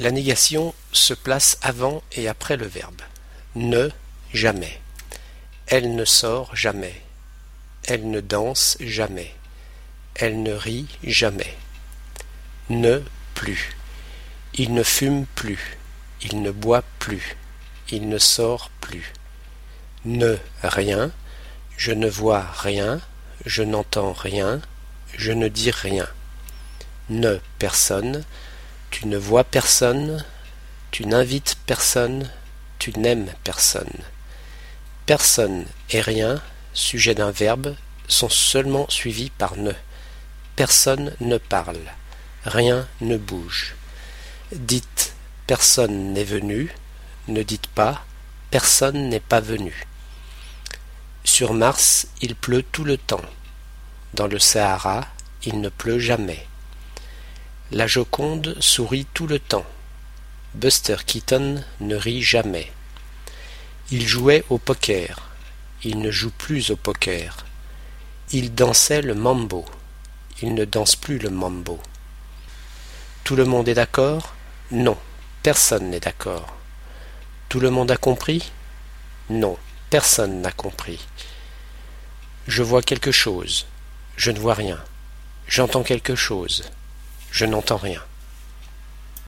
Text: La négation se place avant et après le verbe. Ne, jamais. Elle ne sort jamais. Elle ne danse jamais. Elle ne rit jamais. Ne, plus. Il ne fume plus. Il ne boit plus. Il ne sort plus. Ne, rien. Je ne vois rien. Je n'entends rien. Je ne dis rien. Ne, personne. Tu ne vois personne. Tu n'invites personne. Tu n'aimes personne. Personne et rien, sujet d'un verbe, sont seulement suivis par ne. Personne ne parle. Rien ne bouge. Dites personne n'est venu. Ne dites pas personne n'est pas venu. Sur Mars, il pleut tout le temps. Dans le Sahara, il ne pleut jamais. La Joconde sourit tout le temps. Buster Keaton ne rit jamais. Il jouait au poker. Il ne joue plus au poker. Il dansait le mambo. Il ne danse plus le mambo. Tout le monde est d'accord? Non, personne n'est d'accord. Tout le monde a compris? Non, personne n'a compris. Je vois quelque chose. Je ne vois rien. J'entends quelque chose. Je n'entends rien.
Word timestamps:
La 0.00 0.10
négation 0.10 0.74
se 0.90 1.14
place 1.14 1.56
avant 1.62 2.02
et 2.10 2.26
après 2.26 2.56
le 2.56 2.66
verbe. 2.66 3.00
Ne, 3.54 3.90
jamais. 4.32 4.80
Elle 5.68 5.94
ne 5.94 6.04
sort 6.04 6.56
jamais. 6.56 7.00
Elle 7.84 8.10
ne 8.10 8.20
danse 8.20 8.76
jamais. 8.80 9.32
Elle 10.16 10.42
ne 10.42 10.52
rit 10.52 10.88
jamais. 11.04 11.54
Ne, 12.70 13.04
plus. 13.34 13.76
Il 14.54 14.74
ne 14.74 14.82
fume 14.82 15.26
plus. 15.36 15.78
Il 16.22 16.42
ne 16.42 16.50
boit 16.50 16.82
plus. 16.98 17.36
Il 17.90 18.08
ne 18.08 18.18
sort 18.18 18.70
plus. 18.80 19.12
Ne, 20.04 20.38
rien. 20.64 21.12
Je 21.76 21.92
ne 21.92 22.08
vois 22.08 22.44
rien. 22.58 23.00
Je 23.46 23.62
n'entends 23.62 24.12
rien. 24.12 24.60
Je 25.16 25.30
ne 25.30 25.46
dis 25.46 25.70
rien. 25.70 26.08
Ne, 27.10 27.38
personne. 27.60 28.24
Tu 28.94 29.08
ne 29.08 29.16
vois 29.16 29.42
personne. 29.42 30.24
Tu 30.92 31.04
n'invites 31.04 31.56
personne. 31.66 32.30
Tu 32.78 32.96
n'aimes 32.96 33.32
personne. 33.42 33.98
Personne 35.04 35.66
et 35.90 36.00
rien, 36.00 36.40
sujet 36.74 37.16
d'un 37.16 37.32
verbe, 37.32 37.74
sont 38.06 38.28
seulement 38.28 38.88
suivis 38.88 39.30
par 39.30 39.56
ne. 39.56 39.72
Personne 40.54 41.12
ne 41.18 41.38
parle. 41.38 41.80
Rien 42.44 42.86
ne 43.00 43.16
bouge. 43.16 43.74
Dites 44.52 45.14
personne 45.48 46.12
n'est 46.12 46.22
venu. 46.22 46.72
Ne 47.26 47.42
dites 47.42 47.66
pas 47.66 48.04
personne 48.52 49.08
n'est 49.08 49.18
pas 49.18 49.40
venu. 49.40 49.88
Sur 51.24 51.52
Mars, 51.52 52.06
il 52.20 52.36
pleut 52.36 52.62
tout 52.62 52.84
le 52.84 52.96
temps. 52.96 53.24
Dans 54.12 54.28
le 54.28 54.38
Sahara, 54.38 55.08
il 55.42 55.60
ne 55.60 55.68
pleut 55.68 55.98
jamais. 55.98 56.46
La 57.72 57.86
Joconde 57.86 58.56
sourit 58.60 59.06
tout 59.14 59.26
le 59.26 59.38
temps. 59.38 59.64
Buster 60.54 60.96
Keaton 61.04 61.64
ne 61.80 61.96
rit 61.96 62.22
jamais. 62.22 62.70
Il 63.90 64.06
jouait 64.06 64.44
au 64.50 64.58
poker. 64.58 65.30
Il 65.82 65.98
ne 66.00 66.10
joue 66.10 66.30
plus 66.30 66.70
au 66.70 66.76
poker. 66.76 67.46
Il 68.32 68.54
dansait 68.54 69.00
le 69.00 69.14
mambo. 69.14 69.64
Il 70.42 70.54
ne 70.54 70.66
danse 70.66 70.94
plus 70.94 71.18
le 71.18 71.30
mambo. 71.30 71.80
Tout 73.24 73.34
le 73.34 73.46
monde 73.46 73.66
est 73.66 73.74
d'accord? 73.74 74.34
Non, 74.70 74.98
personne 75.42 75.88
n'est 75.88 76.00
d'accord. 76.00 76.54
Tout 77.48 77.60
le 77.60 77.70
monde 77.70 77.90
a 77.90 77.96
compris? 77.96 78.52
Non, 79.30 79.56
personne 79.88 80.42
n'a 80.42 80.52
compris. 80.52 81.00
Je 82.46 82.62
vois 82.62 82.82
quelque 82.82 83.10
chose. 83.10 83.66
Je 84.16 84.30
ne 84.30 84.38
vois 84.38 84.54
rien. 84.54 84.78
J'entends 85.48 85.82
quelque 85.82 86.14
chose. 86.14 86.62
Je 87.34 87.46
n'entends 87.46 87.78
rien. 87.78 88.00